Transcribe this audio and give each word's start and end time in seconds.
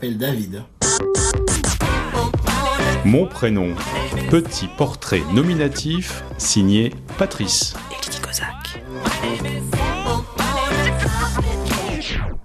m'appelle 0.00 0.16
David. 0.16 0.62
Mon 3.04 3.26
prénom, 3.26 3.74
petit 4.30 4.66
portrait 4.78 5.20
nominatif 5.34 6.24
signé 6.38 6.94
Patrice. 7.18 7.74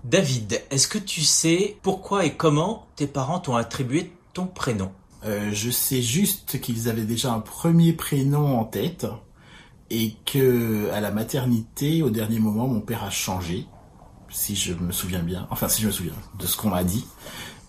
David, 0.04 0.64
est-ce 0.70 0.90
que 0.90 0.98
tu 0.98 1.22
sais 1.22 1.78
pourquoi 1.82 2.26
et 2.26 2.34
comment 2.34 2.88
tes 2.98 3.08
parents 3.08 3.40
t'ont 3.40 3.56
attribué 3.56 4.12
ton 4.34 4.48
prénom? 4.48 4.92
Euh, 5.24 5.52
je 5.54 5.70
sais 5.70 6.02
juste 6.02 6.60
qu'ils 6.60 6.90
avaient 6.90 7.04
déjà 7.04 7.32
un 7.32 7.40
premier 7.40 7.94
prénom 7.94 8.60
en 8.60 8.66
tête 8.66 9.08
et 9.90 10.14
que 10.26 10.90
à 10.92 11.00
la 11.00 11.12
maternité, 11.12 12.02
au 12.02 12.10
dernier 12.10 12.40
moment, 12.40 12.68
mon 12.68 12.82
père 12.82 13.04
a 13.06 13.10
changé, 13.10 13.66
si 14.36 14.56
je 14.56 14.74
me 14.74 14.92
souviens 14.92 15.24
bien. 15.24 15.48
Enfin, 15.50 15.70
si 15.70 15.82
je 15.82 15.88
me 15.88 15.92
souviens 15.92 16.14
de 16.38 16.46
ce 16.46 16.58
qu'on 16.58 16.70
m'a 16.70 16.84
dit 16.84 17.08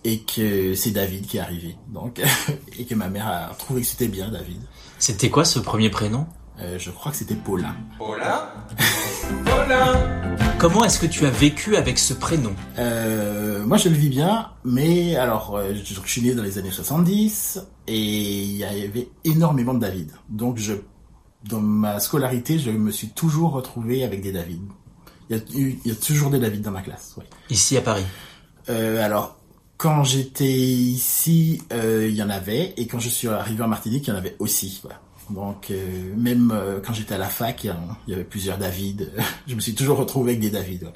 et 0.03 0.19
que 0.19 0.75
c'est 0.75 0.91
David 0.91 1.25
qui 1.25 1.37
est 1.37 1.39
arrivé. 1.39 1.77
Donc, 1.87 2.21
et 2.77 2.85
que 2.85 2.93
ma 2.93 3.09
mère 3.09 3.27
a 3.27 3.55
trouvé 3.57 3.81
que 3.81 3.87
c'était 3.87 4.09
bien 4.09 4.29
David. 4.29 4.61
C'était 4.99 5.29
quoi 5.29 5.45
ce 5.45 5.59
premier 5.59 5.89
prénom? 5.89 6.27
Euh, 6.59 6.77
je 6.77 6.91
crois 6.91 7.11
que 7.11 7.17
c'était 7.17 7.35
Paulin. 7.35 7.73
Comment 10.59 10.83
est-ce 10.83 10.99
que 10.99 11.05
tu 11.05 11.25
as 11.25 11.29
vécu 11.29 11.77
avec 11.77 11.99
ce 11.99 12.13
prénom? 12.13 12.53
Euh, 12.79 13.63
moi, 13.65 13.77
je 13.77 13.89
le 13.89 13.95
vis 13.95 14.09
bien, 14.09 14.49
mais 14.65 15.15
alors, 15.15 15.55
euh, 15.55 15.73
je, 15.73 15.93
je 15.93 16.09
suis 16.09 16.21
né 16.21 16.33
dans 16.33 16.43
les 16.43 16.57
années 16.57 16.71
70 16.71 17.61
et 17.87 17.97
il 17.97 18.57
y 18.57 18.65
avait 18.65 19.09
énormément 19.23 19.73
de 19.73 19.79
David. 19.79 20.11
Donc, 20.29 20.57
je, 20.57 20.73
dans 21.45 21.61
ma 21.61 21.99
scolarité, 21.99 22.59
je 22.59 22.71
me 22.71 22.91
suis 22.91 23.09
toujours 23.09 23.53
retrouvé 23.53 24.03
avec 24.03 24.21
des 24.21 24.31
David. 24.31 24.61
Il 25.29 25.37
y 25.37 25.39
a, 25.39 25.43
eu- 25.57 25.79
il 25.83 25.91
y 25.91 25.93
a 25.93 25.95
toujours 25.97 26.29
des 26.29 26.39
David 26.39 26.61
dans 26.61 26.71
ma 26.71 26.81
classe. 26.81 27.15
Ici 27.49 27.77
à 27.77 27.81
Paris. 27.81 28.05
Euh, 28.69 29.03
alors, 29.03 29.37
quand 29.77 30.03
j'étais 30.03 30.45
ici, 30.45 31.61
euh, 31.73 32.07
il 32.09 32.15
y 32.15 32.23
en 32.23 32.29
avait, 32.29 32.73
et 32.77 32.87
quand 32.87 32.99
je 32.99 33.09
suis 33.09 33.27
arrivé 33.27 33.61
en 33.63 33.67
Martinique, 33.67 34.07
il 34.07 34.09
y 34.09 34.13
en 34.13 34.17
avait 34.17 34.35
aussi. 34.39 34.79
Voilà. 34.83 35.01
Donc, 35.29 35.71
euh, 35.71 36.13
même 36.15 36.57
quand 36.85 36.93
j'étais 36.93 37.15
à 37.15 37.17
la 37.17 37.27
fac, 37.27 37.63
il 37.63 37.73
y, 38.07 38.13
avait 38.13 38.23
plusieurs 38.23 38.57
David. 38.57 39.11
je 39.47 39.55
me 39.55 39.59
suis 39.59 39.75
toujours 39.75 39.97
retrouvé 39.97 40.31
avec 40.31 40.41
des 40.41 40.49
David. 40.49 40.83
Ouais. 40.83 40.93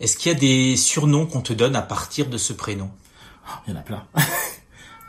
Est-ce 0.00 0.16
qu'il 0.16 0.32
y 0.32 0.34
a 0.34 0.38
des 0.38 0.76
surnoms 0.76 1.26
qu'on 1.26 1.40
te 1.42 1.52
donne 1.52 1.76
à 1.76 1.82
partir 1.82 2.28
de 2.28 2.36
ce 2.38 2.52
prénom? 2.52 2.90
Il 3.66 3.72
y 3.72 3.76
en 3.76 3.78
a 3.78 3.82
plein. 3.82 4.04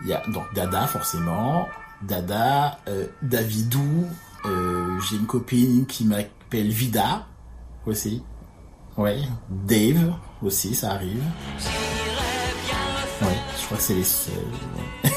Il 0.03 0.07
y 0.09 0.13
a 0.13 0.23
donc 0.29 0.45
Dada 0.55 0.87
forcément, 0.87 1.67
Dada, 2.01 2.79
Davidou. 3.21 4.07
J'ai 4.43 5.15
une 5.15 5.27
copine 5.27 5.85
qui 5.85 6.05
m'appelle 6.05 6.69
Vida 6.69 7.27
aussi. 7.85 8.23
Ouais, 8.97 9.19
Dave 9.49 10.13
aussi, 10.43 10.75
ça 10.75 10.91
arrive. 10.91 11.23
Ouais, 13.21 13.27
je 13.59 13.65
crois 13.65 13.77
que 13.77 13.83
c'est 13.83 13.93
les 13.95 14.03
seuls. 14.03 14.33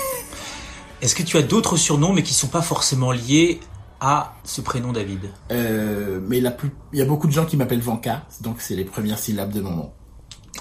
Est-ce 1.03 1.15
que 1.15 1.23
tu 1.23 1.37
as 1.37 1.43
d'autres 1.43 1.77
surnoms 1.77 2.13
mais 2.13 2.23
qui 2.23 2.35
sont 2.35 2.49
pas 2.49 2.63
forcément 2.63 3.13
liés 3.13 3.61
à 4.01 4.35
ce 4.45 4.61
prénom 4.61 4.93
David? 4.93 5.31
Euh, 5.51 6.21
mais 6.27 6.41
la 6.41 6.51
plus, 6.51 6.71
il 6.93 6.99
y 6.99 7.03
a 7.03 7.05
beaucoup 7.07 7.27
de 7.27 7.33
gens 7.33 7.45
qui 7.47 7.57
m'appellent 7.57 7.81
Vanka, 7.81 8.25
donc 8.41 8.57
c'est 8.61 8.77
les 8.77 8.85
premières 8.85 9.19
syllabes 9.19 9.53
de 9.53 9.61
mon 9.61 9.71
nom. 9.71 9.93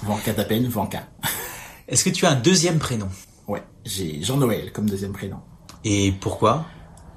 Vanka 0.02 0.32
t'appelle 0.34 0.68
Vanka. 0.68 1.04
Est-ce 1.88 2.04
que 2.04 2.10
tu 2.10 2.26
as 2.26 2.30
un 2.30 2.34
deuxième 2.40 2.78
prénom? 2.78 3.08
Ouais, 3.46 3.62
j'ai 3.84 4.22
Jean-Noël 4.22 4.72
comme 4.72 4.88
deuxième 4.88 5.12
prénom. 5.12 5.38
Et 5.84 6.12
pourquoi? 6.12 6.64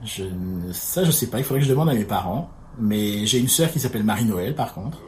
Je, 0.04 0.24
ne- 0.24 0.72
ça, 0.74 1.04
je 1.04 1.12
sais 1.12 1.28
pas. 1.28 1.40
Il 1.40 1.44
faudrait 1.44 1.62
que 1.62 1.66
je 1.66 1.72
demande 1.72 1.90
à 1.90 1.94
mes 1.94 2.04
parents. 2.06 2.50
Mais 2.80 3.26
j'ai 3.26 3.40
une 3.40 3.48
sœur 3.48 3.72
qui 3.72 3.80
s'appelle 3.80 4.04
Marie-Noël, 4.04 4.54
par 4.54 4.74
contre. 4.74 5.00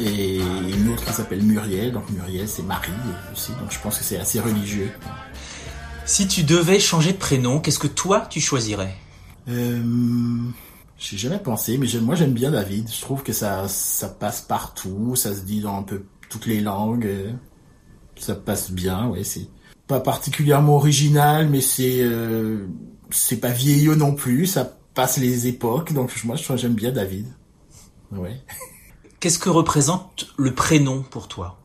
Et 0.00 0.36
une 0.38 0.88
autre 0.92 1.04
qui 1.04 1.12
s'appelle 1.12 1.42
Muriel. 1.42 1.92
Donc 1.92 2.08
Muriel, 2.10 2.48
c'est 2.48 2.62
Marie 2.62 2.90
aussi. 3.32 3.52
Donc 3.60 3.70
je 3.70 3.78
pense 3.78 3.98
que 3.98 4.04
c'est 4.04 4.18
assez 4.18 4.40
religieux. 4.40 4.90
Si 6.06 6.28
tu 6.28 6.42
devais 6.42 6.78
changer 6.80 7.12
de 7.12 7.18
prénom, 7.18 7.60
qu'est-ce 7.60 7.78
que 7.78 7.86
toi 7.86 8.26
tu 8.28 8.40
choisirais 8.40 8.94
Euh, 9.48 9.82
j'ai 10.98 11.16
jamais 11.16 11.38
pensé, 11.38 11.78
mais 11.78 11.86
moi 12.00 12.14
j'aime 12.14 12.32
bien 12.32 12.50
David. 12.50 12.90
Je 12.90 13.00
trouve 13.00 13.22
que 13.22 13.32
ça, 13.32 13.68
ça 13.68 14.08
passe 14.08 14.42
partout. 14.42 15.16
Ça 15.16 15.34
se 15.34 15.40
dit 15.40 15.60
dans 15.60 15.78
un 15.78 15.82
peu 15.82 16.04
toutes 16.28 16.46
les 16.46 16.60
langues. 16.60 17.08
Ça 18.16 18.34
passe 18.34 18.70
bien, 18.70 19.08
ouais. 19.08 19.24
C'est 19.24 19.48
pas 19.86 20.00
particulièrement 20.00 20.76
original, 20.76 21.48
mais 21.48 21.60
c'est 21.60 22.00
euh, 22.00 22.66
c'est 23.10 23.36
pas 23.36 23.50
vieillot 23.50 23.96
non 23.96 24.14
plus. 24.14 24.46
Ça 24.46 24.76
passe 24.94 25.18
les 25.18 25.46
époques. 25.46 25.92
Donc 25.92 26.10
moi, 26.24 26.36
j'aime 26.36 26.74
bien 26.74 26.92
David. 26.92 27.26
Ouais. 28.12 28.40
Qu'est-ce 29.24 29.38
que 29.38 29.48
représente 29.48 30.26
le 30.36 30.52
prénom 30.52 31.00
pour 31.00 31.28
toi? 31.28 31.58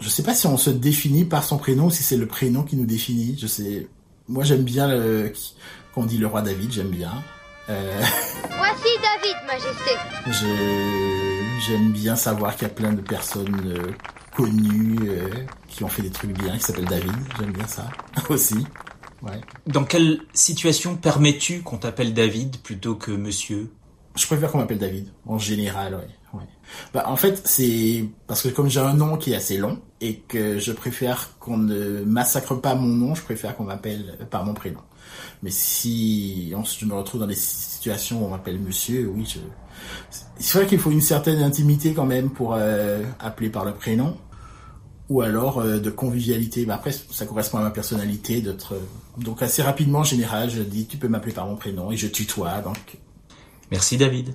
Je 0.00 0.08
sais 0.08 0.22
pas 0.22 0.34
si 0.34 0.46
on 0.46 0.56
se 0.56 0.70
définit 0.70 1.26
par 1.26 1.44
son 1.44 1.58
prénom 1.58 1.88
ou 1.88 1.90
si 1.90 2.02
c'est 2.02 2.16
le 2.16 2.26
prénom 2.26 2.62
qui 2.62 2.76
nous 2.76 2.86
définit. 2.86 3.36
Je 3.38 3.46
sais. 3.46 3.88
Moi, 4.26 4.42
j'aime 4.42 4.62
bien 4.62 4.88
le 4.88 5.30
qu'on 5.94 6.06
dit 6.06 6.16
le 6.16 6.26
roi 6.26 6.40
David. 6.40 6.72
J'aime 6.72 6.88
bien. 6.88 7.12
Euh, 7.68 8.00
Voici 8.56 8.88
David, 9.02 9.36
Majesté. 9.46 9.90
je 10.28 11.66
j'aime 11.66 11.92
bien 11.92 12.16
savoir 12.16 12.56
qu'il 12.56 12.66
y 12.66 12.70
a 12.70 12.74
plein 12.74 12.94
de 12.94 13.02
personnes 13.02 13.60
euh, 13.66 13.92
connues 14.34 15.10
euh, 15.10 15.28
qui 15.68 15.84
ont 15.84 15.88
fait 15.88 16.00
des 16.00 16.08
trucs 16.08 16.32
bien, 16.32 16.56
qui 16.56 16.64
s'appellent 16.64 16.86
David. 16.86 17.12
J'aime 17.38 17.52
bien 17.52 17.66
ça 17.66 17.90
aussi. 18.30 18.66
Ouais. 19.20 19.42
Dans 19.66 19.84
quelle 19.84 20.22
situation 20.32 20.96
permets-tu 20.96 21.60
qu'on 21.60 21.76
t'appelle 21.76 22.14
David 22.14 22.62
plutôt 22.62 22.94
que 22.94 23.10
monsieur? 23.10 23.70
Je 24.16 24.24
préfère 24.26 24.50
qu'on 24.50 24.56
m'appelle 24.56 24.78
David, 24.78 25.12
en 25.26 25.38
général, 25.38 25.94
ouais. 25.94 26.17
Ouais. 26.34 26.44
Bah, 26.94 27.04
en 27.06 27.16
fait, 27.16 27.42
c'est 27.46 28.04
parce 28.26 28.42
que 28.42 28.48
comme 28.48 28.68
j'ai 28.68 28.80
un 28.80 28.94
nom 28.94 29.16
qui 29.16 29.32
est 29.32 29.36
assez 29.36 29.56
long 29.56 29.80
et 30.00 30.16
que 30.16 30.58
je 30.58 30.72
préfère 30.72 31.38
qu'on 31.38 31.58
ne 31.58 32.02
massacre 32.04 32.54
pas 32.60 32.74
mon 32.74 32.88
nom, 32.88 33.14
je 33.14 33.22
préfère 33.22 33.56
qu'on 33.56 33.64
m'appelle 33.64 34.18
par 34.30 34.44
mon 34.44 34.54
prénom. 34.54 34.80
Mais 35.42 35.50
si 35.50 36.52
on, 36.56 36.64
je 36.64 36.84
me 36.84 36.94
retrouve 36.94 37.20
dans 37.20 37.26
des 37.26 37.34
situations 37.34 38.22
où 38.22 38.26
on 38.26 38.30
m'appelle 38.30 38.58
monsieur, 38.58 39.08
oui, 39.14 39.24
je... 39.26 39.38
c'est 40.38 40.58
vrai 40.58 40.66
qu'il 40.66 40.78
faut 40.78 40.90
une 40.90 41.00
certaine 41.00 41.42
intimité 41.42 41.94
quand 41.94 42.06
même 42.06 42.30
pour 42.30 42.54
euh, 42.54 43.02
appeler 43.20 43.48
par 43.50 43.64
le 43.64 43.72
prénom. 43.72 44.16
Ou 45.08 45.22
alors 45.22 45.60
euh, 45.60 45.78
de 45.78 45.88
convivialité. 45.88 46.66
Mais 46.66 46.74
après, 46.74 46.92
ça 46.92 47.24
correspond 47.24 47.56
à 47.56 47.62
ma 47.62 47.70
personnalité 47.70 48.42
d'être. 48.42 48.74
euh, 48.74 48.80
Donc 49.16 49.40
assez 49.40 49.62
rapidement, 49.62 50.00
en 50.00 50.04
général, 50.04 50.50
je 50.50 50.60
dis 50.60 50.86
tu 50.86 50.98
peux 50.98 51.08
m'appeler 51.08 51.32
par 51.32 51.46
mon 51.46 51.56
prénom 51.56 51.90
et 51.90 51.96
je 51.96 52.08
tutoie. 52.08 52.60
Donc 52.60 52.98
Merci 53.70 53.96
David. 53.96 54.34